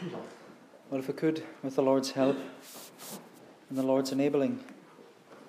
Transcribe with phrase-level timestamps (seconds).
[0.00, 2.36] Well, if we could, with the Lord's help
[3.68, 4.62] and the Lord's enabling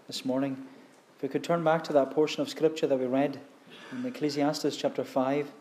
[0.08, 0.58] this morning,
[1.16, 3.40] if we could turn back to that portion of Scripture that we read
[3.92, 5.52] in Ecclesiastes chapter 5.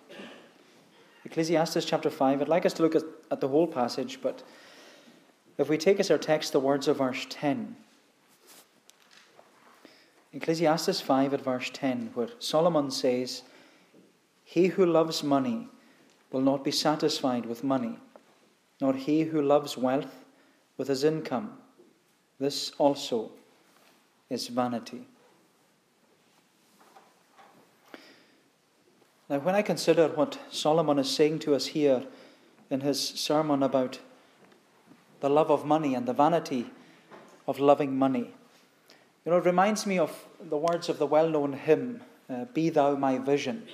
[1.27, 4.43] Ecclesiastes chapter 5, I'd like us to look at, at the whole passage, but
[5.59, 7.77] if we take as our text the words of verse 10,
[10.33, 13.43] Ecclesiastes 5 at verse 10, where Solomon says,
[14.45, 15.69] He who loves money
[16.33, 17.99] will not be satisfied with money,
[18.81, 20.25] nor he who loves wealth
[20.77, 21.59] with his income.
[22.39, 23.33] This also
[24.31, 25.07] is vanity.
[29.29, 32.05] Now, when I consider what Solomon is saying to us here
[32.71, 33.99] in his sermon about
[35.21, 36.71] the love of money and the vanity
[37.47, 38.31] of loving money,
[39.25, 42.01] you know, it reminds me of the words of the well known hymn,
[42.31, 43.67] uh, Be Thou My Vision.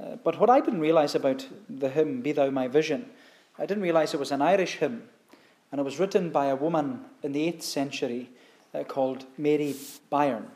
[0.00, 3.10] Uh, but what I didn't realize about the hymn, Be Thou My Vision,
[3.60, 5.02] I didn't realize it was an Irish hymn,
[5.70, 8.30] and it was written by a woman in the 8th century
[8.74, 9.76] uh, called Mary
[10.08, 10.46] Byron.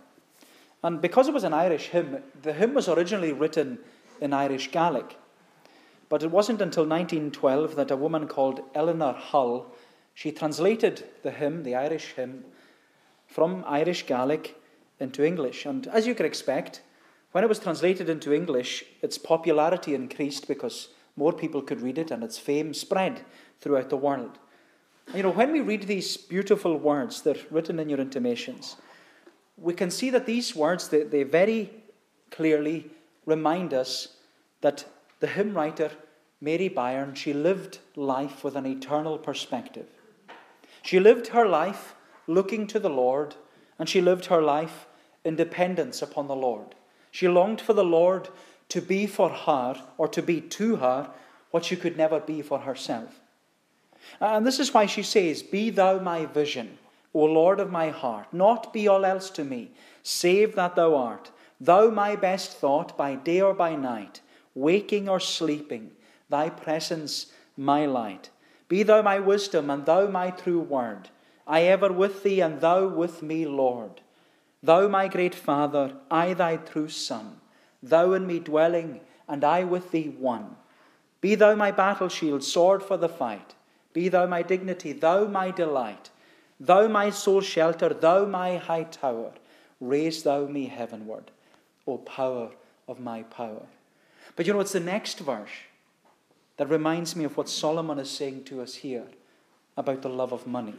[0.83, 3.79] And because it was an Irish hymn, the hymn was originally written
[4.23, 5.19] in Irish Gaelic.
[6.09, 9.67] But it wasn't until 1912 that a woman called Eleanor Hull,
[10.15, 12.45] she translated the hymn, the Irish hymn,
[13.27, 14.59] from Irish Gaelic
[14.99, 15.67] into English.
[15.67, 16.81] And as you could expect,
[17.33, 22.11] when it was translated into English, its popularity increased because more people could read it
[22.11, 23.25] and its fame spread
[23.61, 24.39] throughout the world.
[25.15, 28.77] You know, when we read these beautiful words that are written in your intimations,
[29.57, 31.71] we can see that these words, they, they very
[32.31, 32.91] clearly
[33.27, 34.09] remind us
[34.61, 34.85] that
[35.21, 35.91] the hymn writer,
[36.41, 39.87] Mary Byron, she lived life with an eternal perspective.
[40.83, 41.95] She lived her life
[42.27, 43.37] looking to the Lord,
[43.79, 44.87] and she lived her life
[45.25, 46.75] in dependence upon the Lord.
[47.11, 48.29] She longed for the Lord
[48.69, 51.11] to be for her, or to be to her,
[51.51, 53.21] what she could never be for herself.
[54.21, 56.79] And this is why she says, Be thou my vision,
[57.13, 59.71] O Lord of my heart, not be all else to me,
[60.03, 61.31] save that thou art,
[61.61, 64.21] thou my best thought by day or by night,
[64.55, 65.93] waking or sleeping,
[66.29, 68.31] thy presence my light.
[68.69, 71.11] Be thou my wisdom, and thou my true word.
[71.47, 74.01] I ever with thee, and thou with me, Lord.
[74.63, 77.39] Thou, my great Father, I thy true Son,
[77.89, 80.57] thou in me dwelling, and I with thee one.
[81.21, 83.55] Be thou my battle shield, sword for the fight.
[83.93, 86.11] Be thou my dignity, thou my delight.
[86.61, 89.33] Thou my sole shelter, thou my high tower.
[89.81, 91.31] Raise thou me heavenward,
[91.87, 92.51] O power
[92.89, 93.67] of my power.
[94.37, 95.51] But you know, it's the next verse
[96.57, 99.07] that reminds me of what Solomon is saying to us here
[99.77, 100.75] about the love of money.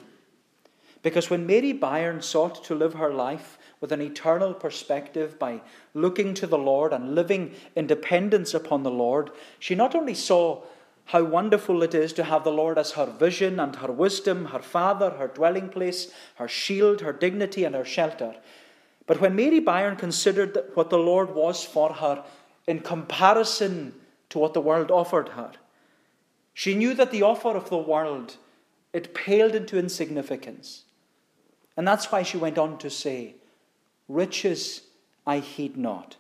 [1.03, 5.62] Because when Mary Byron sought to live her life with an eternal perspective by
[5.94, 10.62] looking to the Lord and living in dependence upon the Lord, she not only saw
[11.06, 14.62] how wonderful it is to have the Lord as her vision and her wisdom, her
[14.62, 18.35] father, her dwelling place, her shield, her dignity, and her shelter.
[19.06, 22.24] But when Mary Byron considered what the Lord was for her
[22.66, 23.94] in comparison
[24.30, 25.52] to what the world offered her,
[26.56, 28.38] she knew that the offer of the world
[28.94, 30.85] it paled into insignificance.
[31.78, 33.35] And that's why she went on to say,
[34.07, 34.81] Riches
[35.25, 36.17] I heed not,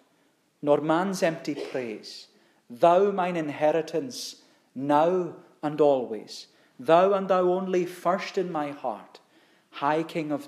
[0.61, 2.27] nor man's empty praise.
[2.69, 4.41] Thou mine inheritance,
[4.73, 6.47] now and always.
[6.79, 9.19] Thou and thou only first in my heart.
[9.71, 10.47] High King of,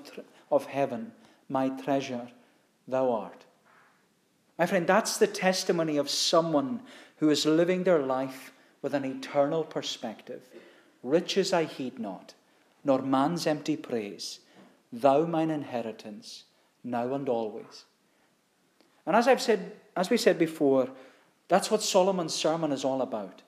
[0.50, 1.12] of heaven,
[1.48, 2.28] my treasure,
[2.86, 3.44] thou art.
[4.58, 6.80] My friend, that's the testimony of someone
[7.18, 10.48] who is living their life with an eternal perspective.
[11.02, 12.34] Riches I heed not,
[12.84, 14.40] nor man's empty praise.
[14.92, 16.44] Thou mine inheritance,
[16.90, 17.84] now and always.
[19.06, 20.88] And as I've said, as we said before,
[21.48, 23.42] that's what Solomon's sermon is all about.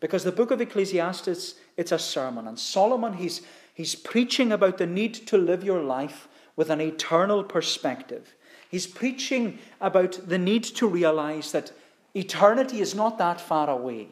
[0.00, 2.46] Because the book of Ecclesiastes, it's a sermon.
[2.46, 3.42] And Solomon, he's,
[3.74, 8.34] he's preaching about the need to live your life with an eternal perspective.
[8.70, 11.72] He's preaching about the need to realize that
[12.14, 14.08] eternity is not that far away.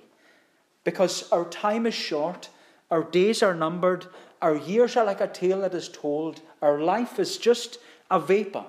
[0.84, 2.50] Because our time is short,
[2.90, 4.06] our days are numbered,
[4.42, 6.42] our years are like a tale that is told.
[6.60, 7.78] Our life is just
[8.10, 8.64] a vapor,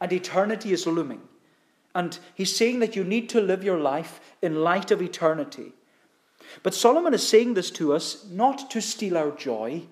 [0.00, 1.22] and eternity is looming.
[1.94, 5.72] And he's saying that you need to live your life in light of eternity.
[6.62, 9.82] But Solomon is saying this to us not to steal our joy,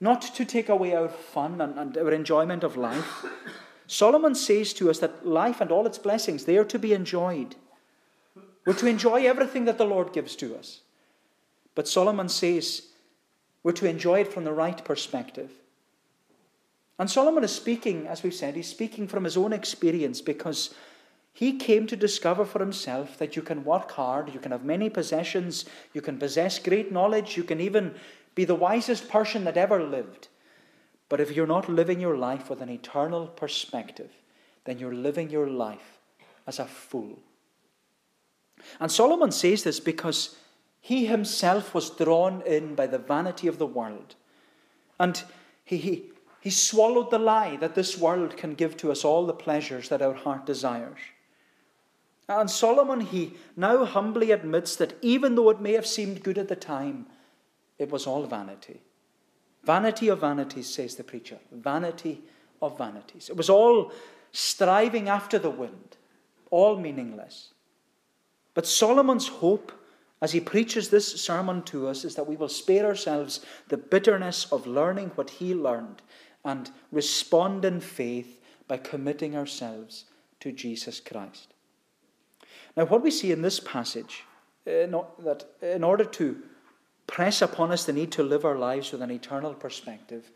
[0.00, 3.24] not to take away our fun and, and our enjoyment of life.
[3.86, 7.56] Solomon says to us that life and all its blessings, they are to be enjoyed.
[8.64, 10.80] We're to enjoy everything that the Lord gives to us.
[11.74, 12.88] But Solomon says
[13.62, 15.50] we're to enjoy it from the right perspective.
[16.98, 20.74] And Solomon is speaking, as we've said, he's speaking from his own experience because
[21.34, 24.88] He came to discover for himself that you can work hard, you can have many
[24.88, 27.96] possessions, you can possess great knowledge, you can even
[28.36, 30.28] be the wisest person that ever lived.
[31.08, 34.12] But if you're not living your life with an eternal perspective,
[34.64, 35.98] then you're living your life
[36.46, 37.18] as a fool.
[38.78, 40.36] And Solomon says this because
[40.80, 44.14] he himself was drawn in by the vanity of the world.
[45.00, 45.20] And
[45.64, 46.10] he, he,
[46.44, 50.02] he swallowed the lie that this world can give to us all the pleasures that
[50.02, 50.98] our heart desires.
[52.28, 56.48] And Solomon, he now humbly admits that even though it may have seemed good at
[56.48, 57.06] the time,
[57.78, 58.82] it was all vanity.
[59.64, 61.38] Vanity of vanities, says the preacher.
[61.50, 62.20] Vanity
[62.60, 63.30] of vanities.
[63.30, 63.90] It was all
[64.30, 65.96] striving after the wind,
[66.50, 67.54] all meaningless.
[68.52, 69.72] But Solomon's hope,
[70.20, 74.52] as he preaches this sermon to us, is that we will spare ourselves the bitterness
[74.52, 76.02] of learning what he learned
[76.44, 80.04] and respond in faith by committing ourselves
[80.40, 81.54] to Jesus Christ.
[82.76, 84.24] Now, what we see in this passage,
[84.66, 84.86] uh,
[85.20, 86.42] that in order to
[87.06, 90.30] press upon us the need to live our lives with an eternal perspective,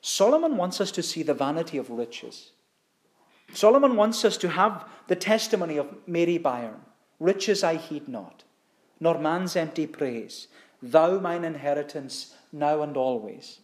[0.00, 2.52] Solomon wants us to see the vanity of riches.
[3.52, 6.80] Solomon wants us to have the testimony of Mary Byron
[7.20, 8.44] Riches I heed not,
[8.98, 10.48] nor man's empty praise,
[10.82, 13.58] thou mine inheritance now and always.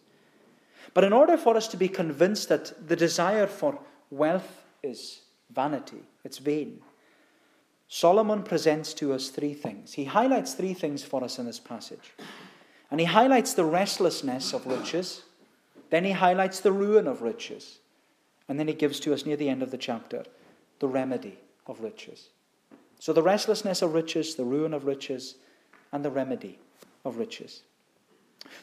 [0.95, 3.79] But in order for us to be convinced that the desire for
[4.11, 6.81] wealth is vanity, it's vain,
[7.89, 9.93] Solomon presents to us three things.
[9.93, 12.15] He highlights three things for us in this passage.
[12.91, 15.23] And he highlights the restlessness of riches,
[15.91, 17.79] then he highlights the ruin of riches,
[18.49, 20.25] and then he gives to us near the end of the chapter
[20.79, 22.29] the remedy of riches.
[22.99, 25.37] So the restlessness of riches, the ruin of riches,
[25.93, 26.59] and the remedy
[27.05, 27.63] of riches.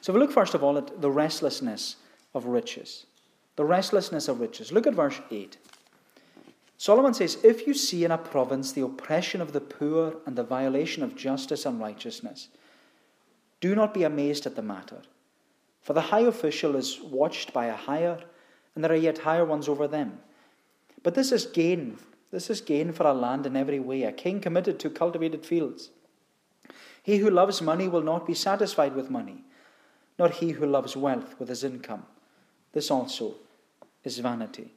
[0.02, 1.98] So we look first of all at the restlessness
[2.34, 3.06] of riches.
[3.56, 4.72] The restlessness of riches.
[4.72, 5.58] Look at verse 8.
[6.78, 10.44] Solomon says, If you see in a province the oppression of the poor and the
[10.44, 12.50] violation of justice and righteousness,
[13.62, 15.02] do not be amazed at the matter.
[15.82, 18.20] For the high official is watched by a higher,
[18.76, 20.20] and there are yet higher ones over them.
[21.04, 21.98] But this is gain.
[22.32, 25.92] This is gain for a land in every way, a king committed to cultivated fields.
[27.04, 29.44] He who loves money will not be satisfied with money,
[30.18, 32.06] nor he who loves wealth with his income.
[32.74, 33.36] This also
[34.04, 34.72] is vanity.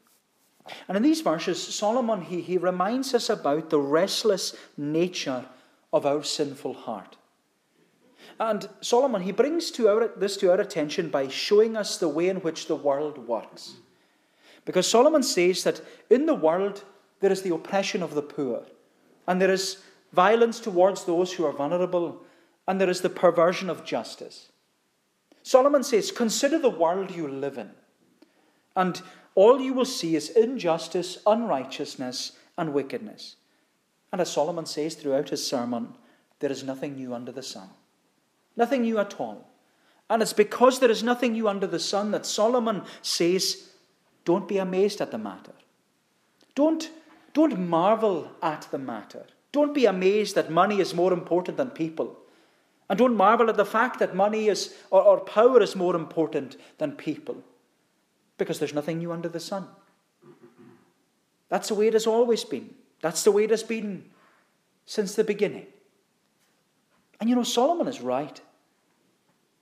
[0.88, 5.44] And in these verses, Solomon, he, he reminds us about the restless nature
[5.92, 7.16] of our sinful heart.
[8.38, 12.28] And Solomon, he brings to our, this to our attention by showing us the way
[12.28, 13.74] in which the world works.
[14.64, 16.84] Because Solomon says that in the world
[17.20, 18.62] there is the oppression of the poor,
[19.26, 19.78] and there is
[20.12, 22.20] violence towards those who are vulnerable,
[22.68, 24.50] and there is the perversion of justice.
[25.42, 27.70] Solomon says, Consider the world you live in.
[28.76, 29.00] And
[29.34, 33.36] all you will see is injustice, unrighteousness, and wickedness.
[34.12, 35.94] And as Solomon says throughout his sermon,
[36.38, 37.70] there is nothing new under the sun.
[38.56, 39.48] Nothing new at all.
[40.08, 43.70] And it's because there is nothing new under the sun that Solomon says,
[44.24, 45.52] don't be amazed at the matter.
[46.54, 46.90] Don't,
[47.34, 49.26] don't marvel at the matter.
[49.52, 52.16] Don't be amazed that money is more important than people.
[52.88, 56.56] And don't marvel at the fact that money is, or, or power is more important
[56.78, 57.42] than people
[58.38, 59.66] because there's nothing new under the sun.
[61.48, 62.74] That's the way it has always been.
[63.00, 64.06] That's the way it has been
[64.84, 65.66] since the beginning.
[67.20, 68.40] And you know, Solomon is right.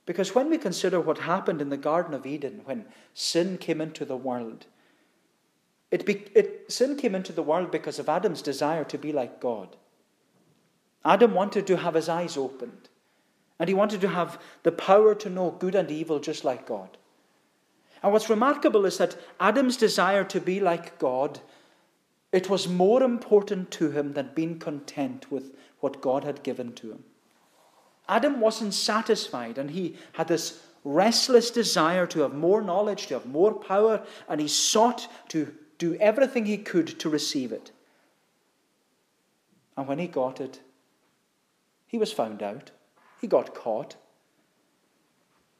[0.06, 4.04] Because when we consider what happened in the Garden of Eden when sin came into
[4.04, 4.66] the world,
[5.90, 9.40] it, be, it sin came into the world because of Adam's desire to be like
[9.40, 9.76] God.
[11.04, 12.88] Adam wanted to have his eyes opened,
[13.58, 16.96] and he wanted to have the power to know good and evil just like God.
[18.04, 21.40] And what's remarkable is that Adam's desire to be like God,
[22.32, 26.90] it was more important to him than being content with what God had given to
[26.90, 27.04] him.
[28.06, 33.24] Adam wasn't satisfied, and he had this restless desire to have more knowledge, to have
[33.24, 37.70] more power, and he sought to do everything he could to receive it.
[39.78, 40.60] And when he got it,
[41.86, 42.70] he was found out.
[43.22, 43.96] He got caught.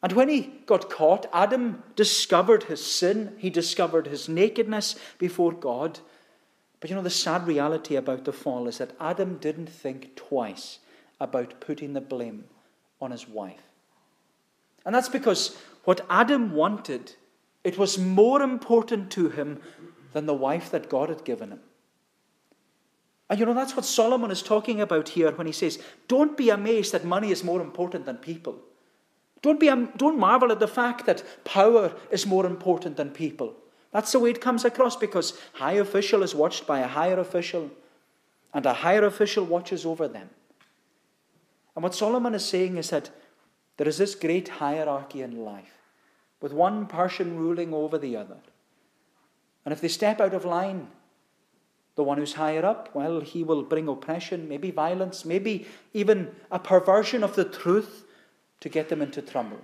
[0.05, 6.01] And when he got caught, Adam discovered his sin, he discovered his nakedness before God.
[6.79, 10.81] But you know, the sad reality about the fall is that Adam didn't think twice
[11.19, 12.45] about putting the blame
[13.01, 13.63] on his wife.
[14.85, 17.15] And that's because what Adam wanted,
[17.65, 19.63] it was more important to him
[20.13, 21.61] than the wife that God had given him.
[23.31, 26.51] And you know, that's what Solomon is talking about here when he says, Don't be
[26.51, 28.61] amazed that money is more important than people.
[29.45, 33.55] Don't, be, um, don't marvel at the fact that power is more important than people.
[33.93, 37.71] That's the way it comes across because high official is watched by a higher official,
[38.55, 40.31] and a higher official watches over them.
[41.77, 43.11] And what Solomon is saying is that
[43.77, 45.77] there is this great hierarchy in life,
[46.41, 48.39] with one person ruling over the other.
[49.67, 50.89] And if they step out of line,
[51.97, 56.59] the one who's higher up, well, he will bring oppression, maybe violence, maybe even a
[56.59, 58.04] perversion of the truth
[58.65, 59.59] to get them into trouble.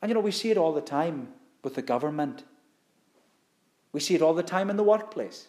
[0.00, 1.28] And you know, we see it all the time
[1.62, 2.44] with the government.
[3.92, 5.48] We see it all the time in the workplace.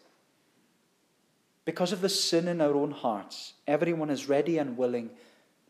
[1.64, 5.12] Because of the sin in our own hearts, everyone is ready and willing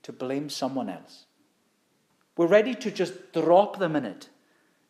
[0.01, 1.25] to blame someone else.
[2.35, 4.29] We're ready to just drop them in it,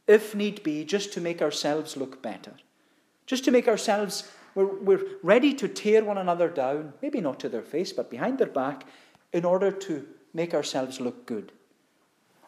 [0.07, 2.53] if need be, just to make ourselves look better.
[3.25, 7.49] Just to make ourselves, we're, we're ready to tear one another down, maybe not to
[7.49, 8.85] their face, but behind their back,
[9.33, 11.51] in order to make ourselves look good.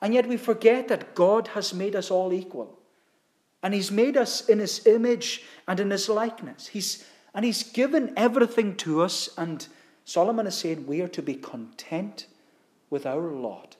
[0.01, 2.79] And yet we forget that God has made us all equal.
[3.62, 6.67] And He's made us in His image and in His likeness.
[6.67, 9.67] He's and He's given everything to us, and
[10.05, 12.25] Solomon is saying we are to be content
[12.89, 13.75] with our lot.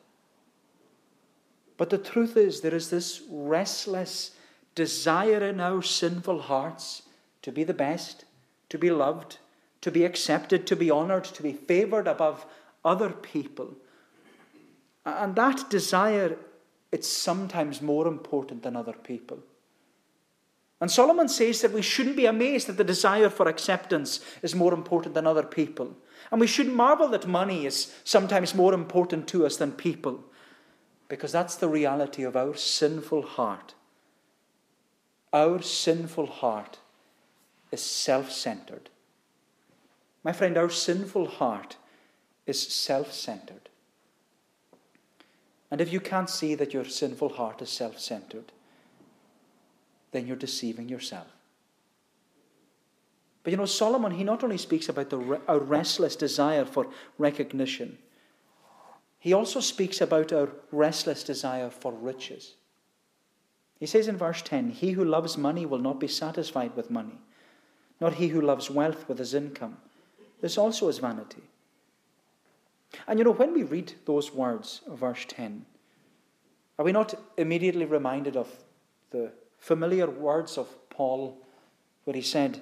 [1.78, 4.32] But the truth is, there is this restless
[4.76, 7.04] desire in our sinful hearts
[7.42, 8.26] to be the best,
[8.70, 9.38] to be loved,
[9.82, 12.46] to be accepted, to be honored, to be favored above
[12.86, 13.76] other people.
[15.18, 16.38] And that desire,
[16.92, 19.40] it's sometimes more important than other people.
[20.82, 24.74] And Solomon says that we shouldn't be amazed that the desire for acceptance is more
[24.74, 25.96] important than other people.
[26.32, 30.24] And we shouldn't marvel that money is sometimes more important to us than people,
[31.10, 33.74] because that's the reality of our sinful heart.
[35.34, 36.80] Our sinful heart
[37.72, 38.90] is self centered.
[40.24, 41.78] My friend, our sinful heart
[42.46, 43.70] is self centered.
[45.72, 48.52] And if you can't see that your sinful heart is self centered,
[50.12, 51.28] then you're deceiving yourself.
[53.44, 57.98] But you know, Solomon, he not only speaks about the, our restless desire for recognition,
[59.20, 62.56] he also speaks about our restless desire for riches.
[63.80, 67.20] He says in verse 10 He who loves money will not be satisfied with money,
[68.02, 69.78] not he who loves wealth with his income.
[70.42, 71.44] This also is vanity.
[73.08, 75.66] And you know, when we read those words of verse 10,
[76.78, 78.48] are we not immediately reminded of
[79.12, 81.38] the familiar words of Paul
[82.06, 82.62] where he said,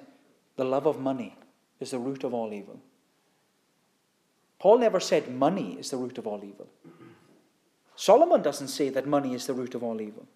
[0.56, 1.36] The love of money
[1.80, 2.80] is the root of all evil.
[4.58, 6.68] Paul never said money is the root of all evil.
[7.94, 10.26] Solomon doesn't say that money is the root of all evil.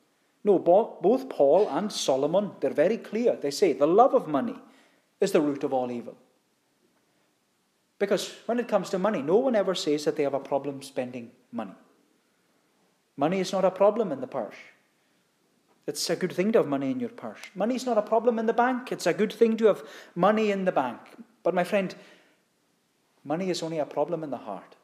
[0.44, 3.36] No, both Paul and Solomon, they're very clear.
[3.36, 4.58] They say the love of money
[5.20, 6.16] is the root of all evil.
[8.02, 10.82] Because when it comes to money, no one ever says that they have a problem
[10.82, 11.76] spending money.
[13.16, 14.56] Money is not a problem in the parish.
[15.86, 17.38] It's a good thing to have money in your purse.
[17.54, 18.90] Money is not a problem in the bank.
[18.90, 19.84] It's a good thing to have
[20.16, 20.98] money in the bank.
[21.44, 21.94] But my friend,
[23.22, 24.74] money is only a problem in the heart.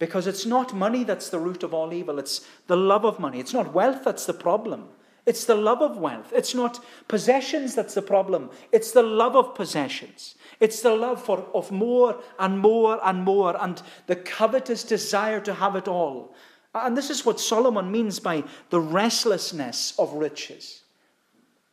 [0.00, 3.38] Because it's not money that's the root of all evil, it's the love of money.
[3.38, 4.88] It's not wealth that's the problem.
[5.26, 6.32] It's the love of wealth.
[6.34, 8.50] It's not possessions that's the problem.
[8.72, 10.34] It's the love of possessions.
[10.60, 15.54] It's the love for, of more and more and more and the covetous desire to
[15.54, 16.34] have it all.
[16.74, 20.82] And this is what Solomon means by the restlessness of riches.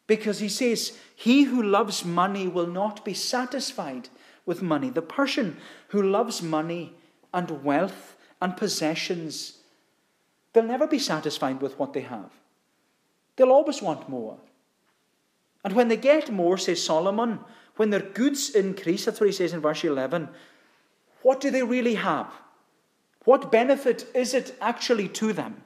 [0.07, 4.09] Because he says, He who loves money will not be satisfied
[4.45, 4.89] with money.
[4.89, 5.57] The person
[5.89, 6.95] who loves money
[7.33, 9.59] and wealth and possessions,
[10.53, 12.31] they'll never be satisfied with what they have.
[13.37, 14.37] They'll always want more.
[15.63, 17.39] And when they get more, says Solomon,
[17.77, 20.27] when their goods increase, that's what he says in verse 11,
[21.21, 22.31] what do they really have?
[23.23, 25.63] What benefit is it actually to them?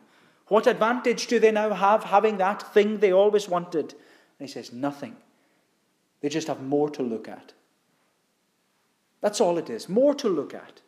[0.47, 3.93] What advantage do they now have having that thing they always wanted?
[3.93, 5.15] And he says, Nothing.
[6.19, 7.53] They just have more to look at.
[9.21, 10.81] That's all it is more to look at.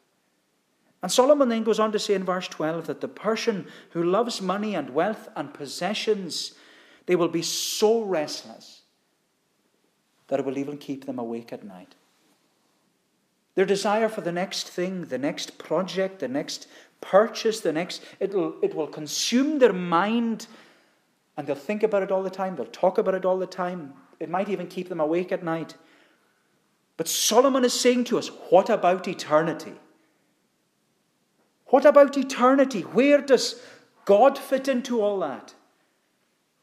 [1.01, 4.41] And Solomon then goes on to say in verse 12 that the person who loves
[4.41, 6.53] money and wealth and possessions,
[7.05, 8.81] they will be so restless
[10.27, 11.95] that it will even keep them awake at night.
[13.55, 16.67] Their desire for the next thing, the next project, the next
[17.01, 20.48] purchase, the next, it'll, it will consume their mind
[21.38, 22.55] and they'll think about it all the time.
[22.55, 23.93] They'll talk about it all the time.
[24.19, 25.75] It might even keep them awake at night.
[26.95, 29.74] But Solomon is saying to us, what about eternity?
[31.67, 32.81] What about eternity?
[32.81, 33.62] Where does
[34.05, 35.55] God fit into all that?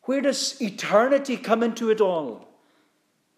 [0.02, 2.48] Where does eternity come into it all?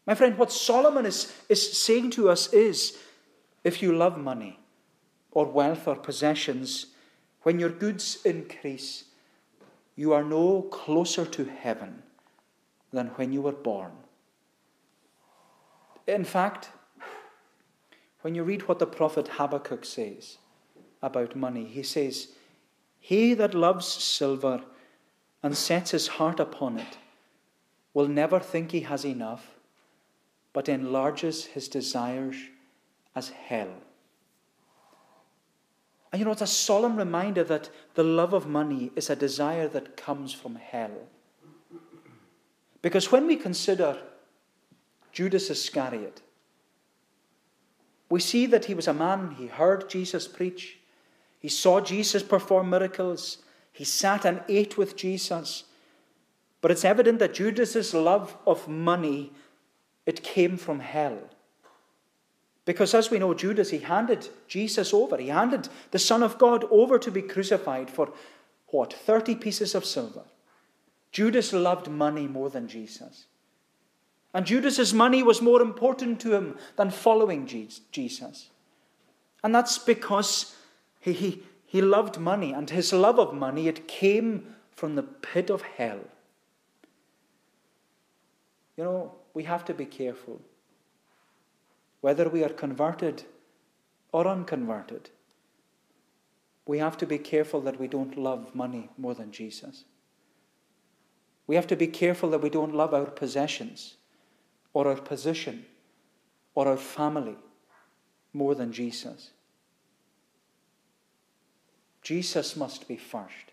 [0.07, 2.99] My friend, what Solomon is, is saying to us is
[3.65, 4.59] if you love money
[5.31, 6.87] or wealth or possessions,
[7.43, 9.05] when your goods increase,
[9.97, 12.03] you are no closer to heaven
[12.93, 13.93] than when you were born.
[16.07, 16.71] In fact,
[18.23, 20.39] when you read what the prophet Habakkuk says
[21.01, 22.29] about money, he says,
[22.99, 24.63] He that loves silver
[25.43, 26.99] and sets his heart upon it
[27.95, 29.55] will never think he has enough,
[30.53, 32.37] but enlarges his desires
[33.15, 33.73] as hell.
[36.13, 39.67] And you know, it's a solemn reminder that the love of money is a desire
[39.69, 40.91] that comes from hell.
[42.83, 43.97] Because when we consider
[45.13, 46.21] Judas Iscariot,
[48.11, 50.79] we see that he was a man, he heard Jesus preach,
[51.39, 53.39] he saw Jesus perform miracles,
[53.73, 55.65] he sat and ate with Jesus.
[56.61, 59.33] But it's evident that Judas's love of money
[60.07, 61.19] it came from hell.
[62.65, 65.17] Because as we know, Judas, he handed Jesus over.
[65.17, 68.13] He handed the Son of God over to be crucified for
[68.69, 68.93] what?
[68.93, 70.23] 30 pieces of silver.
[71.11, 73.27] Judas loved money more than Jesus.
[74.33, 78.49] And Judas's money was more important to him than following Jesus.
[79.45, 80.57] And that's because
[81.01, 85.49] he, he, he loved money, and his love of money, it came from the pit
[85.49, 86.01] of hell.
[88.77, 90.43] You know, we have to be careful.
[92.03, 93.23] Whether we are converted
[94.13, 95.09] or unconverted,
[96.67, 99.85] we have to be careful that we don't love money more than Jesus.
[101.47, 103.95] We have to be careful that we don't love our possessions
[104.75, 105.65] or our position
[106.55, 107.37] or our family
[108.35, 109.31] more than Jesus.
[112.03, 113.53] Jesus must be first.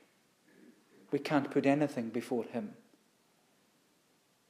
[1.12, 2.74] We can't put anything before him.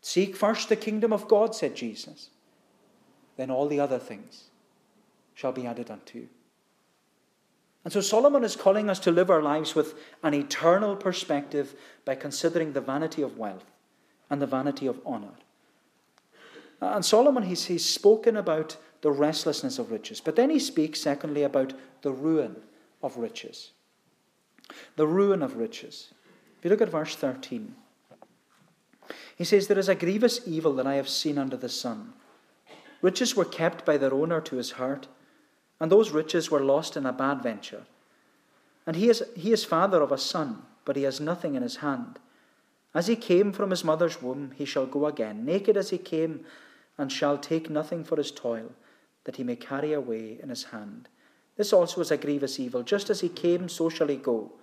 [0.02, 2.30] Seek first the kingdom of God, said Jesus.
[3.38, 4.46] Then all the other things
[5.34, 6.30] shall be added unto you.
[7.84, 12.16] And so Solomon is calling us to live our lives with an eternal perspective by
[12.16, 13.66] considering the vanity of wealth
[14.30, 15.34] and the vanity of honor.
[16.82, 20.20] And Solomon, he's, he's spoken about the restlessness of riches.
[20.20, 22.58] But then he speaks, secondly, about the ruin
[23.02, 23.72] of riches.
[24.96, 26.14] The ruin of riches.
[26.58, 27.76] If you look at verse 13,
[29.36, 32.14] he says, There is a grievous evil that I have seen under the sun.
[33.02, 35.08] Riches were kept by their owner to his heart,
[35.80, 37.86] and those riches were lost in a bad venture.
[38.86, 41.78] And he is, he is father of a son, but he has nothing in his
[41.78, 42.20] hand.
[42.94, 46.44] As he came from his mother's womb, he shall go again, naked as he came,
[46.98, 48.74] and shall take nothing for his toil,
[49.24, 51.08] that he may carry away in his hand.
[51.60, 52.84] This also is a grievous evil.
[52.84, 54.54] Just as he came, so shall he go.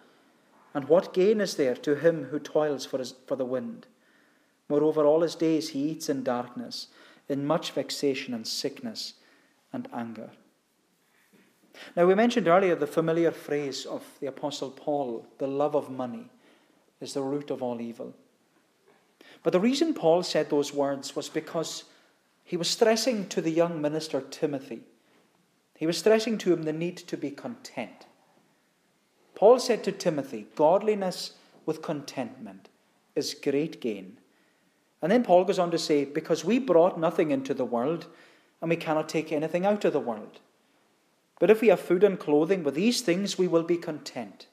[0.72, 3.86] And what gain is there to him who toils for, his, for the wind?
[4.70, 6.88] Moreover, all his days he eats in darkness,
[7.28, 9.12] in much vexation and sickness
[9.74, 10.30] and anger.
[11.94, 16.30] Now, we mentioned earlier the familiar phrase of the Apostle Paul the love of money
[17.02, 18.14] is the root of all evil.
[19.42, 21.84] But the reason Paul said those words was because
[22.42, 24.80] he was stressing to the young minister Timothy,
[25.76, 28.06] he was stressing to him the need to be content.
[29.34, 31.32] Paul said to Timothy, Godliness
[31.66, 32.68] with contentment
[33.14, 34.18] is great gain.
[35.02, 38.06] And then Paul goes on to say, Because we brought nothing into the world,
[38.60, 40.40] and we cannot take anything out of the world.
[41.38, 44.46] But if we have food and clothing, with these things we will be content.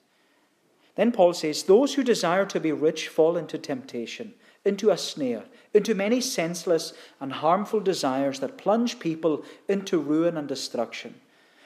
[0.96, 4.34] Then Paul says, Those who desire to be rich fall into temptation
[4.66, 10.48] into a snare, into many senseless and harmful desires that plunge people into ruin and
[10.48, 11.16] destruction.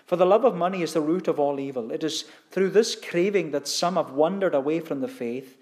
[0.05, 1.91] For the love of money is the root of all evil.
[1.91, 5.57] It is through this craving that some have wandered away from the faith.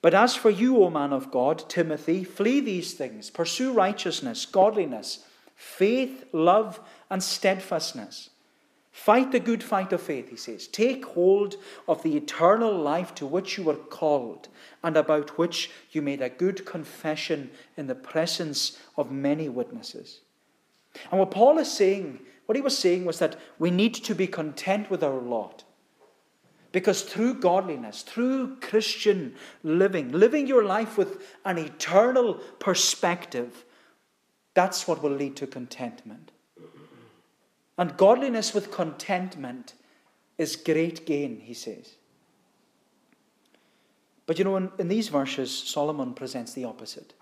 [0.00, 3.28] But as for you, O man of God, Timothy, flee these things.
[3.28, 8.30] Pursue righteousness, godliness, faith, love, and steadfastness.
[8.98, 10.66] Fight the good fight of faith, he says.
[10.66, 11.54] Take hold
[11.86, 14.48] of the eternal life to which you were called
[14.82, 20.22] and about which you made a good confession in the presence of many witnesses.
[21.12, 24.26] And what Paul is saying, what he was saying was that we need to be
[24.26, 25.62] content with our lot.
[26.72, 33.64] Because through godliness, through Christian living, living your life with an eternal perspective,
[34.54, 36.32] that's what will lead to contentment.
[37.78, 39.74] And godliness with contentment
[40.36, 41.94] is great gain, he says.
[44.26, 47.14] But you know, in, in, these verses, Solomon presents the opposite.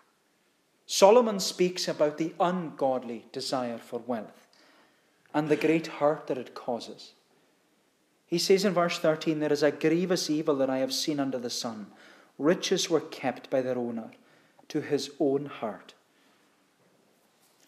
[0.87, 4.47] Solomon speaks about the ungodly desire for wealth
[5.35, 7.13] and the great hurt that it causes.
[8.27, 11.39] He says in verse 13, There is a grievous evil that I have seen under
[11.39, 11.87] the sun.
[12.39, 14.11] Riches were kept by their owner
[14.69, 15.95] to his own hurt.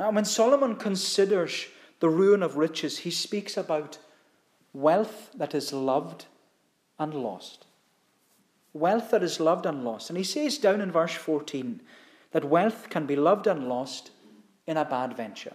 [0.00, 1.66] And when Solomon considers
[2.00, 3.98] the ruin of riches, he speaks about
[4.72, 6.26] wealth that is loved
[6.98, 7.66] and lost.
[8.72, 10.10] Wealth that is loved and lost.
[10.10, 11.80] And he says down in verse 14
[12.32, 14.10] that wealth can be loved and lost
[14.66, 15.54] in a bad venture.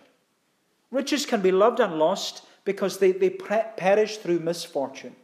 [0.91, 5.15] Riches can be loved and lost because they, they perish through misfortune.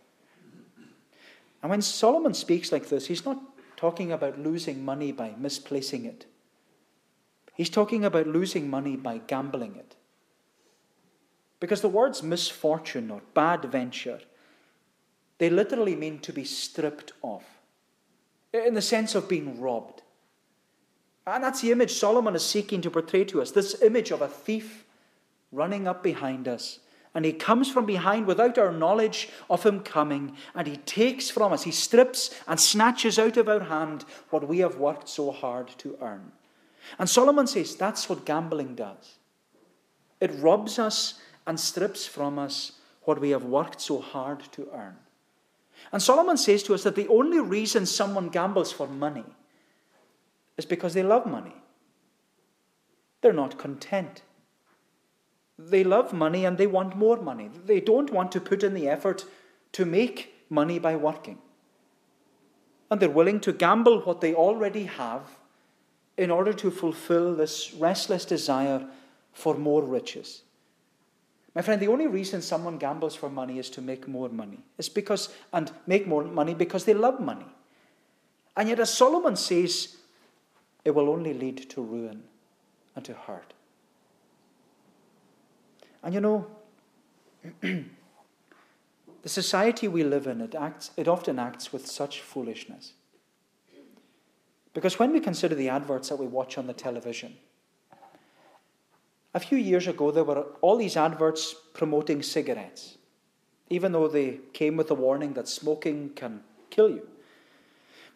[1.62, 3.41] And when Solomon speaks like this, he's not
[3.75, 6.25] talking about losing money by misplacing it.
[7.55, 9.95] He's talking about losing money by gambling it.
[11.60, 14.19] Because the words misfortune or bad venture,
[15.38, 17.43] they literally mean to be stripped of,
[18.54, 20.02] in the sense of being robbed.
[21.28, 24.28] And that's the image Solomon is seeking to portray to us this image of a
[24.28, 24.86] thief
[25.52, 26.80] running up behind us.
[27.15, 31.52] And he comes from behind without our knowledge of him coming, and he takes from
[31.52, 35.69] us, he strips and snatches out of our hand what we have worked so hard
[35.80, 36.32] to earn.
[37.00, 39.17] And Solomon says that's what gambling does
[40.19, 41.19] it robs us
[41.50, 42.74] and strips from us
[43.06, 44.96] what we have worked so hard to earn.
[45.92, 49.26] And Solomon says to us that the only reason someone gambles for money
[50.58, 51.56] is because they love money.
[53.22, 54.22] They're not content.
[55.58, 57.50] They love money and they want more money.
[57.66, 59.26] They don't want to put in the effort
[59.72, 61.40] to make money by working.
[62.92, 65.24] And they're willing to gamble what they already have
[66.16, 68.86] in order to fulfill this restless desire
[69.34, 70.44] for more riches.
[71.56, 74.60] My friend, the only reason someone gambles for money is to make more money.
[74.78, 77.48] It's because, and make more money because they love money.
[78.56, 79.98] And yet, as Solomon says,
[80.86, 82.24] it will only lead to ruin
[82.96, 83.54] and to hurt.
[86.04, 86.48] And you know,
[87.62, 87.86] the
[89.26, 92.94] society we live in, it, acts, it often acts with such foolishness.
[94.74, 97.36] Because when we consider the adverts that we watch on the television,
[99.34, 102.98] a few years ago there were all these adverts promoting cigarettes,
[103.70, 107.08] even though they came with a warning that smoking can kill you.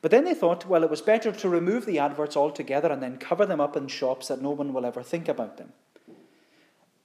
[0.01, 3.17] But then they thought, well, it was better to remove the adverts altogether and then
[3.17, 5.71] cover them up in shops that no one will ever think about them.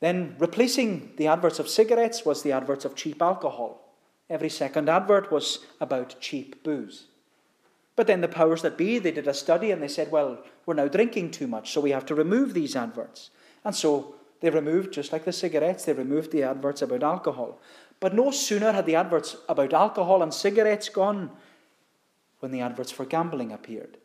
[0.01, 3.95] Then, replacing the adverts of cigarettes was the adverts of cheap alcohol.
[4.31, 7.07] Every second advert was about cheap booze.
[7.97, 10.75] But then the powers that be, they did a study and they said, well, we're
[10.75, 13.31] now drinking too much, so we have to remove these adverts.
[13.69, 17.61] And so they removed, just like the cigarettes, they removed the adverts about alcohol.
[18.01, 21.31] But no sooner had the adverts about alcohol and cigarettes gone
[22.41, 23.99] when the adverts for gambling appeared.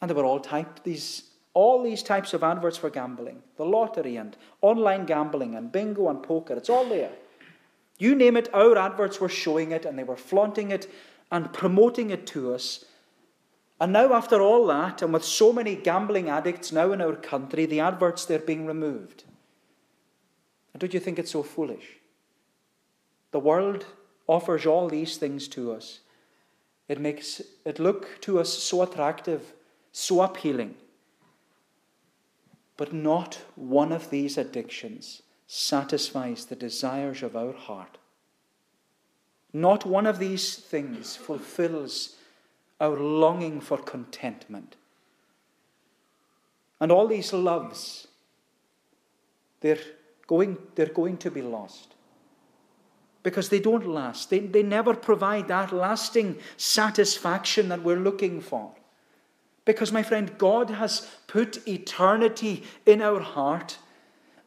[0.00, 0.42] And they were all
[0.82, 6.08] these all these types of adverts for gambling, the lottery and online gambling and bingo
[6.08, 7.12] and poker, it's all there.
[7.98, 10.90] You name it, our adverts were showing it and they were flaunting it
[11.30, 12.86] and promoting it to us.
[13.80, 17.64] And now, after all that, and with so many gambling addicts now in our country,
[17.64, 19.24] the adverts, they're being removed.
[20.72, 21.98] And don't you think it's so foolish?
[23.30, 23.86] The world
[24.26, 26.00] offers all these things to us.
[26.88, 29.52] It makes it look to us so attractive,
[29.92, 30.74] so appealing.
[32.76, 37.98] But not one of these addictions satisfies the desires of our heart.
[39.52, 42.16] Not one of these things fulfills
[42.80, 44.76] our longing for contentment.
[46.80, 48.06] And all these loves,
[49.60, 49.78] they're
[50.26, 51.94] going, they're going to be lost
[53.22, 54.30] because they don't last.
[54.30, 58.72] They, they never provide that lasting satisfaction that we're looking for.
[59.64, 63.78] Because, my friend, God has put eternity in our heart.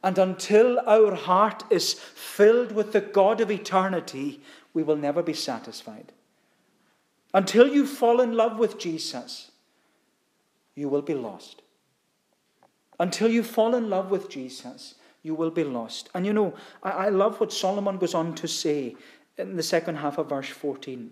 [0.02, 4.40] And until our heart is filled with the God of eternity,
[4.74, 6.10] we will never be satisfied.
[7.34, 9.50] Until you fall in love with Jesus,
[10.74, 11.62] you will be lost.
[13.00, 16.10] Until you fall in love with Jesus, you will be lost.
[16.14, 18.96] And you know, I, I love what Solomon goes on to say
[19.38, 21.10] in the second half of verse 14.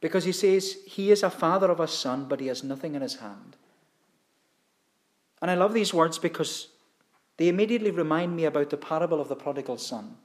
[0.00, 3.02] Because he says, He is a father of a son, but he has nothing in
[3.02, 3.56] his hand.
[5.40, 6.68] And I love these words because
[7.36, 10.16] they immediately remind me about the parable of the prodigal son.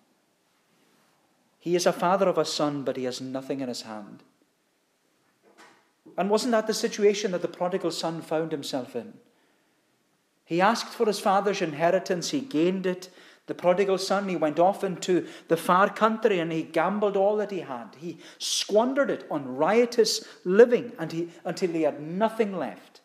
[1.59, 4.23] He is a father of a son, but he has nothing in his hand.
[6.17, 9.13] And wasn't that the situation that the prodigal son found himself in?
[10.45, 13.09] He asked for his father's inheritance, he gained it,
[13.47, 17.51] the prodigal son, he went off into the far country and he gambled all that
[17.51, 17.95] he had.
[17.99, 23.01] He squandered it on riotous living and he, until he had nothing left.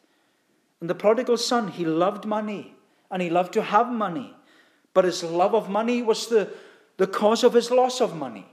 [0.81, 2.75] And the prodigal son, he loved money
[3.11, 4.35] and he loved to have money.
[4.95, 6.51] But his love of money was the,
[6.97, 8.47] the cause of his loss of money.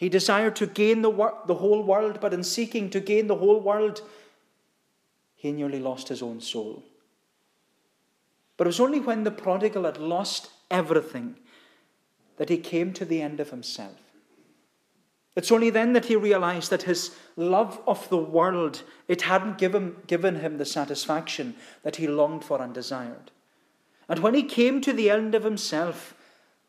[0.00, 3.36] He desired to gain the, wor- the whole world, but in seeking to gain the
[3.36, 4.00] whole world,
[5.36, 6.82] he nearly lost his own soul.
[8.56, 11.36] But it was only when the prodigal had lost everything
[12.38, 13.98] that he came to the end of himself.
[15.36, 19.96] It's only then that he realized that his love of the world, it hadn't given,
[20.06, 23.32] given him the satisfaction that he longed for and desired.
[24.08, 26.14] And when he came to the end of himself,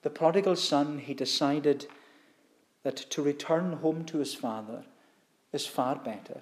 [0.02, 1.88] the prodigal son, he decided
[2.84, 4.84] that to return home to his father
[5.54, 6.42] is far better.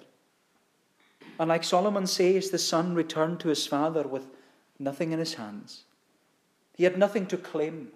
[1.38, 4.26] And like Solomon says, the son returned to his father with
[4.78, 5.84] nothing in his hands.
[6.76, 7.88] He had nothing to claim.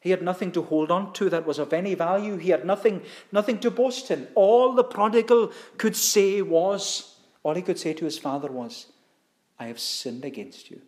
[0.00, 2.36] He had nothing to hold on to that was of any value.
[2.36, 4.28] He had nothing, nothing to boast in.
[4.34, 8.86] All the prodigal could say was, all he could say to his father was,
[9.58, 10.80] I have sinned against you.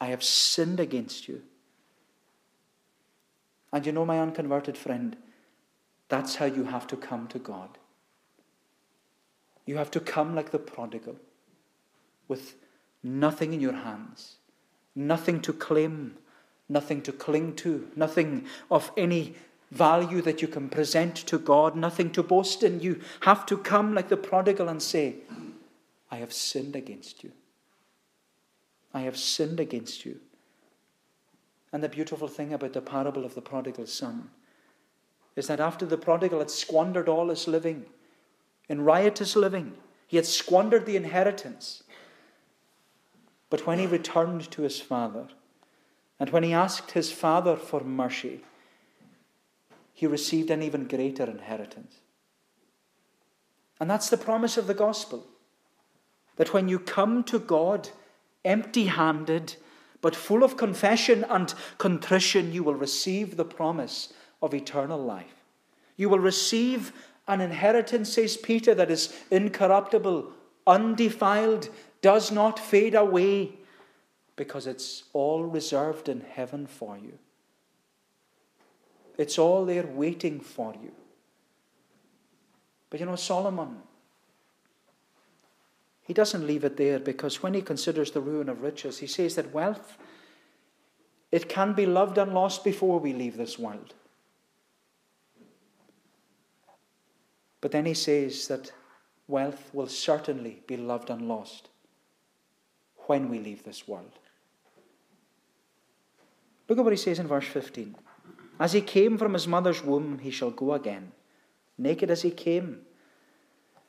[0.00, 1.42] I have sinned against you.
[3.72, 5.16] And you know, my unconverted friend,
[6.08, 7.78] that's how you have to come to God.
[9.66, 11.16] You have to come like the prodigal,
[12.26, 12.54] with
[13.02, 14.36] nothing in your hands,
[14.94, 16.16] nothing to claim,
[16.68, 19.34] nothing to cling to, nothing of any
[19.70, 22.80] value that you can present to God, nothing to boast in.
[22.80, 25.16] You have to come like the prodigal and say,
[26.10, 27.32] I have sinned against you.
[28.94, 30.18] I have sinned against you.
[31.70, 34.30] And the beautiful thing about the parable of the prodigal son
[35.38, 37.86] is that after the prodigal had squandered all his living,
[38.68, 39.74] in riotous living.
[40.06, 41.82] He had squandered the inheritance.
[43.50, 45.28] But when he returned to his father,
[46.20, 48.42] and when he asked his father for mercy,
[49.92, 51.96] he received an even greater inheritance.
[53.80, 55.26] And that's the promise of the gospel
[56.36, 57.90] that when you come to God
[58.44, 59.56] empty handed,
[60.00, 65.44] but full of confession and contrition, you will receive the promise of eternal life.
[65.96, 66.92] You will receive
[67.26, 70.32] an inheritance, says Peter, that is incorruptible,
[70.66, 71.68] undefiled,
[72.00, 73.52] does not fade away,
[74.36, 77.18] because it's all reserved in heaven for you.
[79.18, 80.92] It's all there waiting for you.
[82.88, 83.82] But you know, Solomon,
[86.02, 89.34] he doesn't leave it there because when he considers the ruin of riches, he says
[89.34, 89.98] that wealth,
[91.30, 93.92] it can be loved and lost before we leave this world.
[97.60, 98.72] But then he says that
[99.26, 101.68] wealth will certainly be loved and lost
[103.06, 104.18] when we leave this world.
[106.68, 107.96] Look at what he says in verse 15.
[108.60, 111.12] As he came from his mother's womb, he shall go again,
[111.78, 112.80] naked as he came,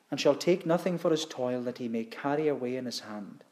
[0.09, 3.43] and shall take nothing for his toil that he may carry away in his hand.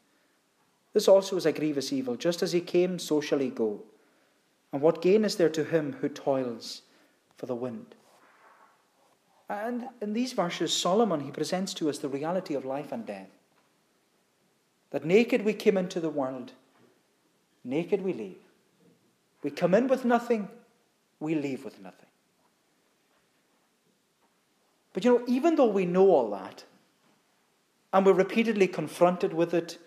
[0.92, 2.16] This also is a grievous evil.
[2.16, 3.82] Just as he came, so shall he go.
[4.72, 6.82] And what gain is there to him who toils
[7.36, 7.94] for the wind?
[9.48, 13.28] And in these verses, Solomon, he presents to us the reality of life and death.
[14.90, 16.52] That naked we came into the world,
[17.64, 18.42] naked we leave.
[19.42, 20.48] We come in with nothing,
[21.20, 22.08] we leave with nothing.
[24.92, 26.64] But you know, even though we know all that,
[27.92, 29.78] and we're repeatedly confronted with it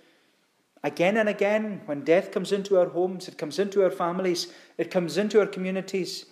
[0.83, 4.89] again and again, when death comes into our homes, it comes into our families, it
[4.89, 6.25] comes into our communities,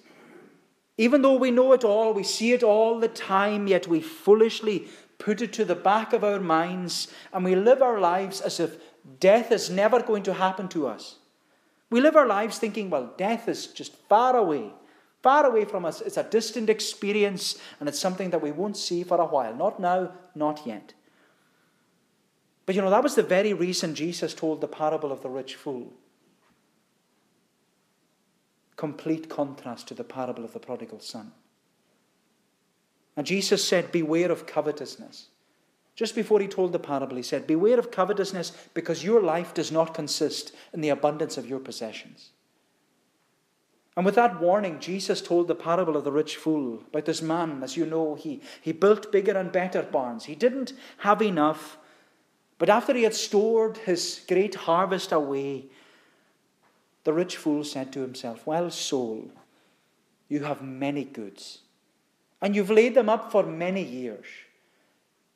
[1.00, 4.90] even though we know it all, we see it all the time, yet we foolishly
[5.18, 8.76] put it to the back of our minds and we live our lives as if
[9.22, 11.16] death is never going to happen to us.
[11.90, 14.74] We live our lives thinking, well, death is just far away,
[15.24, 16.02] far away from us.
[16.02, 19.56] It's a distant experience and it's something that we won't see for a while.
[19.56, 20.96] Not now, not yet.
[22.66, 25.56] But you know, that was the very reason Jesus told the parable of the rich
[25.56, 25.94] fool
[28.80, 31.34] complete contrast to the parable of the prodigal son.
[33.18, 35.28] And Jesus said, Beware of covetousness.
[35.98, 39.70] Just before he told the parable, he said, Beware of covetousness because your life does
[39.70, 42.30] not consist in the abundance of your possessions.
[43.98, 47.62] And with that warning, Jesus told the parable of the rich fool about this man.
[47.62, 50.24] As you know, he, he built bigger and better barns.
[50.24, 51.78] He didn't have enough,
[52.58, 55.66] but after he had stored his great harvest away,
[57.04, 59.32] the rich fool said to himself, Well, soul,
[60.28, 61.60] you have many goods,
[62.42, 64.26] and you've laid them up for many years.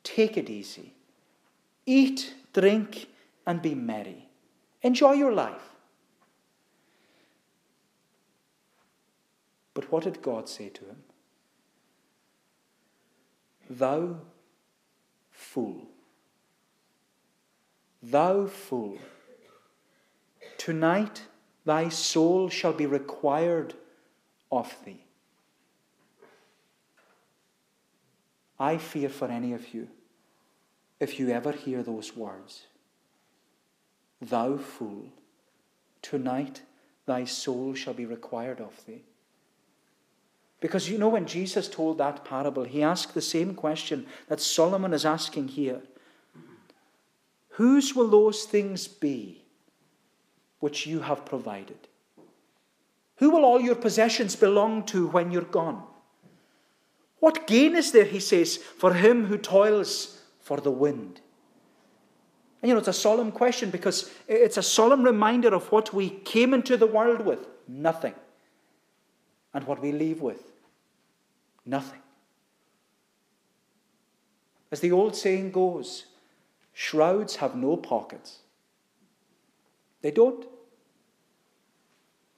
[0.04, 0.94] Take it easy.
[1.86, 3.08] Eat, drink,
[3.46, 4.30] and be merry.
[4.82, 5.70] Enjoy your life.
[9.74, 11.04] But what did God say to him?
[13.70, 14.18] Thou
[15.32, 15.88] fool.
[18.02, 18.98] Thou fool.
[20.58, 21.24] Tonight
[21.66, 23.74] thy soul shall be required
[24.52, 25.04] of thee.
[28.60, 29.88] I fear for any of you
[31.00, 32.68] if you ever hear those words.
[34.22, 35.08] Thou fool,
[36.02, 36.62] tonight
[37.06, 39.04] thy soul shall be required of thee.
[40.62, 44.94] Because you know, when Jesus told that parable, he asked the same question that Solomon
[44.94, 45.82] is asking here
[47.50, 49.43] Whose will those things be
[50.64, 51.90] which you have provided?
[53.18, 55.84] Who will all your possessions belong to when you're gone?
[57.20, 61.20] What gain is there, he says, for him who toils for the wind?
[62.62, 66.10] And you know, it's a solemn question because it's a solemn reminder of what we
[66.10, 68.16] came into the world with nothing.
[69.54, 70.44] And what we leave with
[71.66, 72.00] nothing.
[74.72, 76.06] As the old saying goes,
[76.72, 78.40] shrouds have no pockets.
[80.02, 80.53] They don't.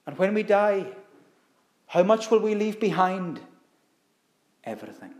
[0.08, 0.88] And when we die,
[1.88, 3.40] how much will we leave behind?
[4.64, 5.14] Everything.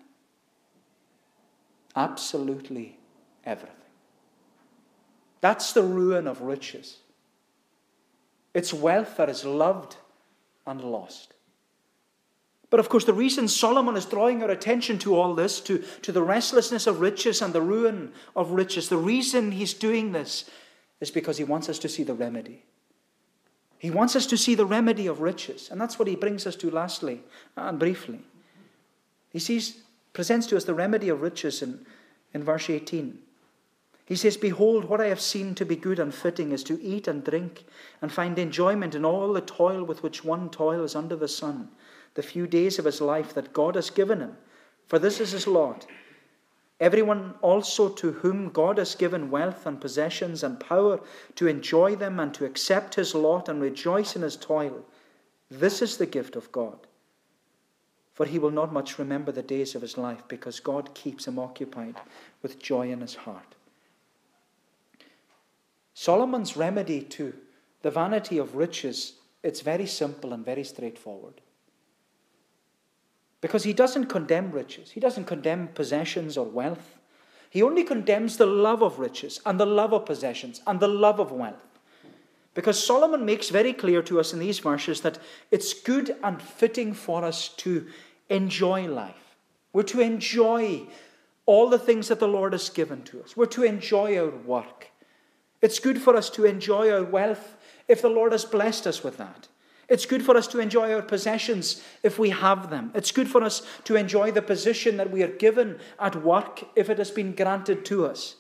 [1.96, 2.98] Absolutely
[3.46, 3.76] everything.
[5.42, 6.98] That's the ruin of riches.
[8.54, 9.98] It's wealth that is loved
[10.66, 11.34] and lost.
[12.70, 16.12] But of course, the reason Solomon is drawing our attention to all this, to, to
[16.12, 20.50] the restlessness of riches and the ruin of riches, the reason he's doing this
[21.00, 22.64] is because he wants us to see the remedy.
[23.78, 25.70] He wants us to see the remedy of riches.
[25.70, 27.22] And that's what he brings us to lastly
[27.56, 28.22] and briefly.
[29.30, 29.80] He sees,
[30.14, 31.86] presents to us the remedy of riches in,
[32.34, 33.20] in verse 18.
[34.06, 37.08] He says, Behold, what I have seen to be good and fitting is to eat
[37.08, 37.66] and drink
[38.02, 41.70] and find enjoyment in all the toil with which one toils under the sun
[42.14, 44.38] the few days of his life that God has given him,
[44.88, 45.86] for this is his lot.
[46.80, 51.00] Everyone also to whom God has given wealth and possessions and power
[51.36, 54.86] to enjoy them and to accept his lot and rejoice in his toil,
[55.50, 56.88] this is the gift of God.
[58.14, 61.40] For he will not much remember the days of his life because God keeps him
[61.40, 61.96] occupied
[62.42, 63.56] with joy in his heart.
[65.94, 67.34] Solomon's remedy to
[67.84, 71.40] the vanity of riches, it's very simple and very straightforward.
[73.46, 76.98] Because he doesn't condemn riches, he doesn't condemn possessions or wealth.
[77.52, 81.20] He only condemns the love of riches and the love of possessions and the love
[81.20, 81.80] of wealth.
[82.56, 85.20] Because Solomon makes very clear to us in these verses that
[85.52, 87.86] it's good and fitting for us to
[88.30, 89.38] enjoy life.
[89.74, 90.88] We're to enjoy
[91.46, 93.38] all the things that the Lord has given to us.
[93.38, 94.90] We're to enjoy our work.
[95.62, 99.18] It's good for us to enjoy our wealth if the Lord has blessed us with
[99.18, 99.50] that.
[99.88, 102.92] It's good for us to enjoy our possessions if we have them.
[102.96, 106.90] It's good for us to enjoy the position that we are given at work if
[106.90, 108.36] it has been granted to us.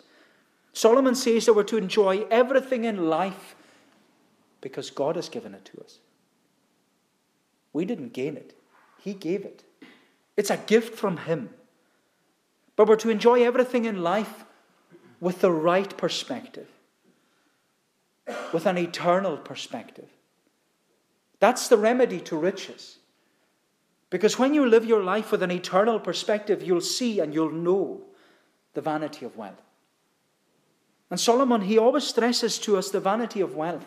[0.73, 3.55] Solomon says that we're to enjoy everything in life
[4.59, 5.99] because God has given it to us.
[7.71, 8.55] We didn't gain it,
[8.99, 9.63] He gave it.
[10.35, 11.49] It's a gift from Him.
[12.75, 14.43] But we're to enjoy everything in life
[15.21, 16.67] with the right perspective,
[18.51, 20.09] with an eternal perspective.
[21.39, 22.97] That's the remedy to riches.
[24.09, 28.01] Because when you live your life with an eternal perspective, you'll see and you'll know
[28.73, 29.61] the vanity of wealth.
[31.09, 33.85] And Solomon, he always stresses to us the vanity of wealth.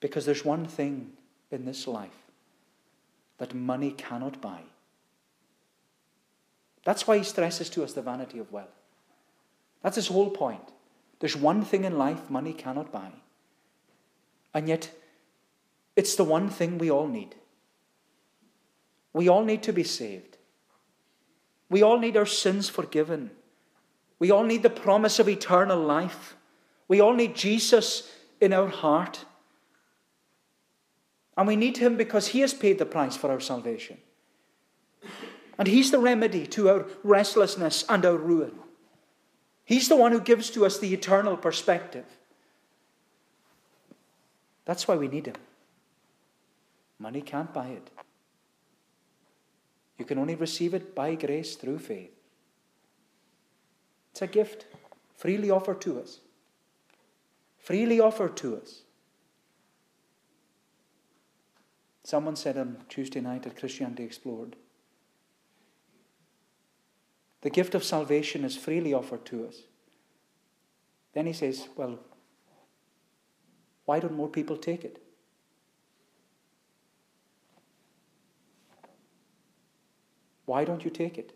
[0.00, 1.12] Because there's one thing
[1.50, 2.10] in this life
[3.38, 4.60] that money cannot buy.
[6.84, 8.68] That's why he stresses to us the vanity of wealth.
[9.82, 10.72] That's his whole point.
[11.20, 13.10] There's one thing in life money cannot buy.
[14.56, 14.90] And yet,
[15.96, 17.34] it's the one thing we all need.
[19.12, 20.38] We all need to be saved.
[21.68, 23.32] We all need our sins forgiven.
[24.18, 26.36] We all need the promise of eternal life.
[26.88, 29.26] We all need Jesus in our heart.
[31.36, 33.98] And we need him because he has paid the price for our salvation.
[35.58, 38.52] And he's the remedy to our restlessness and our ruin.
[39.66, 42.06] He's the one who gives to us the eternal perspective.
[44.66, 45.36] That's why we need Him.
[46.98, 47.90] Money can't buy it.
[49.98, 52.12] You can only receive it by grace through faith.
[54.10, 54.66] It's a gift
[55.16, 56.20] freely offered to us.
[57.58, 58.82] Freely offered to us.
[62.04, 64.56] Someone said on Tuesday night at Christianity Explored
[67.46, 69.62] the gift of salvation is freely offered to us.
[71.14, 72.00] Then he says, Well,
[73.86, 75.00] why don't more people take it?
[80.44, 81.32] Why don't you take it?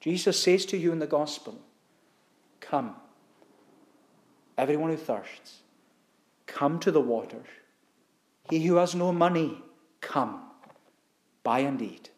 [0.00, 1.60] Jesus says to you in the gospel,
[2.60, 2.94] Come,
[4.56, 5.60] everyone who thirsts,
[6.46, 7.46] come to the waters.
[8.48, 9.62] He who has no money,
[10.00, 10.42] come,
[11.42, 12.10] buy and eat.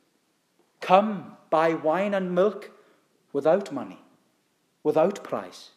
[0.80, 2.70] Come, buy wine and milk
[3.32, 3.98] without money,
[4.82, 5.70] without price.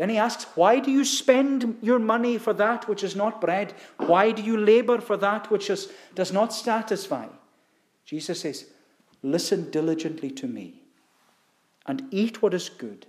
[0.00, 3.74] Then he asks, Why do you spend your money for that which is not bread?
[3.98, 7.26] Why do you labor for that which is, does not satisfy?
[8.06, 8.64] Jesus says,
[9.22, 10.80] Listen diligently to me
[11.84, 13.04] and eat what is good.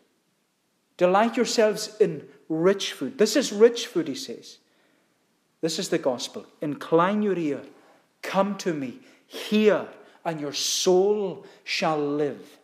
[0.97, 3.17] Delight yourselves in rich food.
[3.17, 4.57] This is rich food, he says.
[5.61, 6.45] This is the gospel.
[6.59, 7.61] Incline your ear,
[8.21, 9.87] come to me, hear,
[10.25, 12.59] and your soul shall live.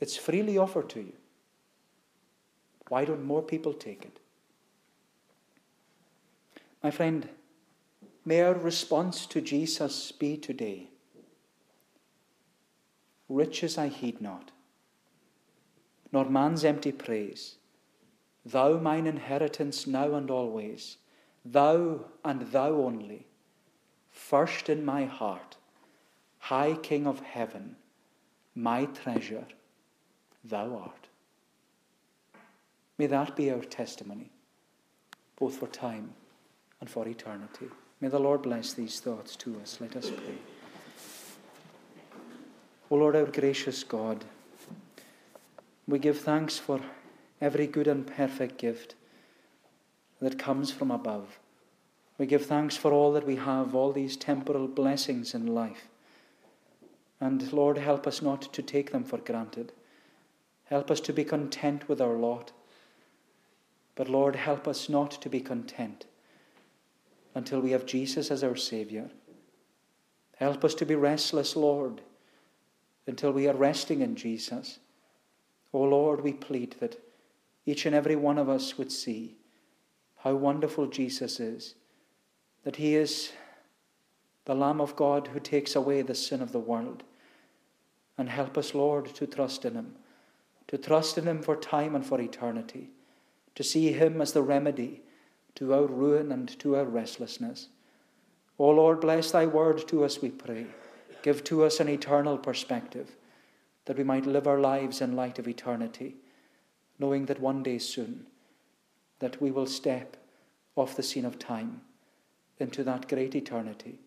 [0.00, 1.14] It's freely offered to you.
[2.88, 4.18] Why don't more people take it?
[6.82, 7.28] My friend,
[8.24, 10.88] may our response to Jesus be today
[13.28, 14.52] Riches I heed not,
[16.12, 17.56] nor man's empty praise.
[18.44, 20.98] Thou mine inheritance now and always,
[21.44, 23.26] thou and thou only,
[24.10, 25.56] first in my heart,
[26.38, 27.74] high King of heaven,
[28.54, 29.46] my treasure,
[30.48, 31.08] thou art.
[32.98, 34.30] May that be our testimony,
[35.38, 36.12] both for time
[36.80, 37.68] and for eternity.
[38.00, 39.78] May the Lord bless these thoughts to us.
[39.80, 40.38] Let us pray.
[42.90, 44.24] O Lord, our gracious God,
[45.88, 46.80] we give thanks for
[47.40, 48.94] every good and perfect gift
[50.20, 51.38] that comes from above.
[52.18, 55.88] We give thanks for all that we have, all these temporal blessings in life.
[57.20, 59.72] And Lord, help us not to take them for granted.
[60.66, 62.52] Help us to be content with our lot.
[63.94, 66.06] But Lord, help us not to be content
[67.34, 69.10] until we have Jesus as our Saviour.
[70.36, 72.02] Help us to be restless, Lord,
[73.06, 74.78] until we are resting in Jesus.
[75.72, 77.00] O oh Lord, we plead that
[77.64, 79.36] each and every one of us would see
[80.18, 81.74] how wonderful Jesus is,
[82.64, 83.32] that He is
[84.44, 87.02] the Lamb of God who takes away the sin of the world.
[88.18, 89.96] And help us, Lord, to trust in Him,
[90.68, 92.90] to trust in Him for time and for eternity,
[93.54, 95.02] to see Him as the remedy
[95.54, 97.68] to our ruin and to our restlessness.
[98.58, 100.66] O Lord, bless thy word to us, we pray.
[101.22, 103.16] Give to us an eternal perspective,
[103.86, 106.16] that we might live our lives in light of eternity,
[106.98, 108.26] knowing that one day soon
[109.18, 110.16] that we will step
[110.74, 111.80] off the scene of time
[112.58, 113.98] into that great eternity.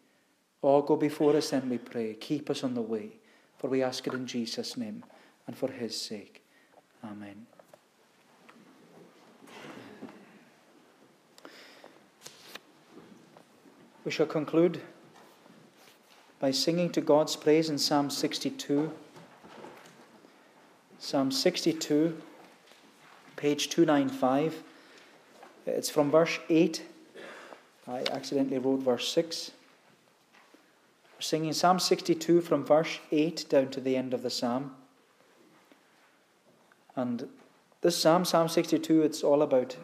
[0.61, 2.13] Oh, go before us then, we pray.
[2.13, 3.11] Keep us on the way,
[3.57, 5.03] for we ask it in Jesus' name
[5.47, 6.38] and for his sake.
[7.03, 7.45] Amen.
[14.05, 14.81] We shall conclude
[16.39, 18.91] by singing to God's praise in Psalm 62.
[20.97, 22.17] Psalm 62,
[23.35, 24.63] page 295.
[25.65, 26.83] It's from verse 8.
[27.87, 29.51] I accidentally wrote verse 6.
[31.15, 34.75] We're singing Psalm 62 from verse 8 down to the end of the psalm.
[36.99, 37.27] And
[37.81, 39.77] this psalm, Psalm 62, it's all about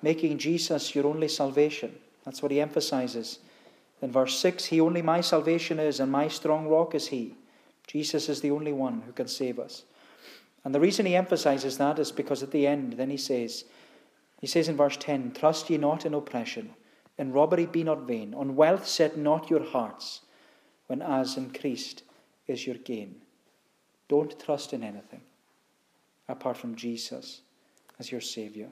[0.00, 1.94] making Jesus your only salvation.
[2.24, 3.40] That's what he emphasizes
[4.02, 7.36] in verse 6, He only my salvation is, and my strong rock is He.
[7.86, 9.84] Jesus is the only one who can save us.
[10.64, 13.64] And the reason he emphasizes that is because at the end, then he says,
[14.40, 16.70] he says in verse 10, Trust ye not in oppression,
[17.18, 20.20] in robbery be not vain, on wealth set not your hearts,
[20.86, 22.04] when as increased
[22.46, 23.16] is your gain.
[24.08, 25.22] Don't trust in anything
[26.32, 27.42] apart from Jesus
[28.00, 28.68] as your Saviour.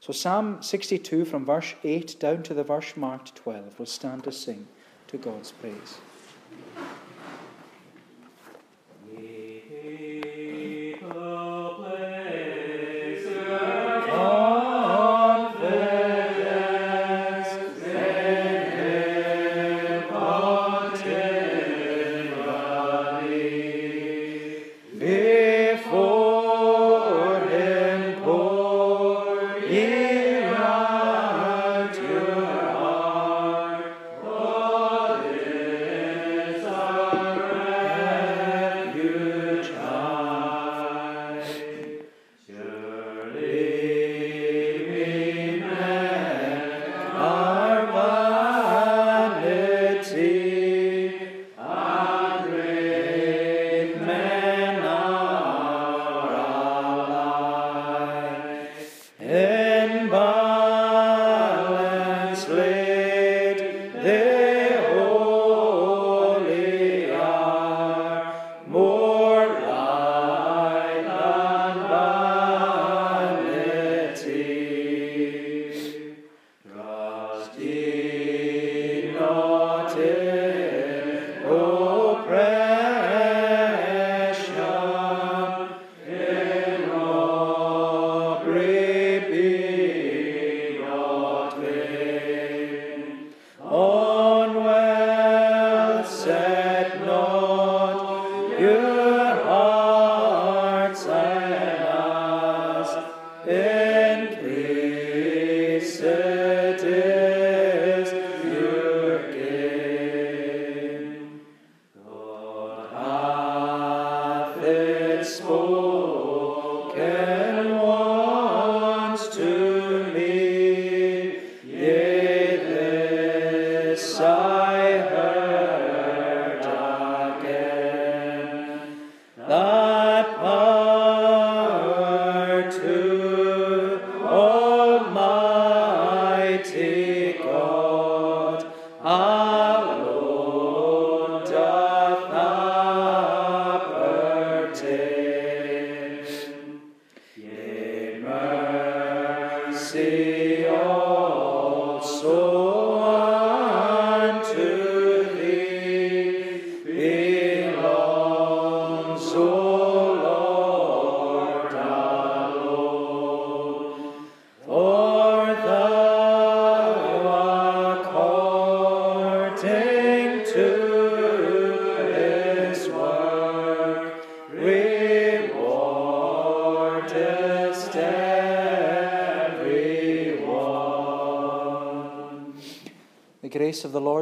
[0.00, 4.32] So, Psalm 62 from verse 8 down to the verse marked 12 will stand to
[4.32, 4.66] sing
[5.06, 5.98] to God's praise.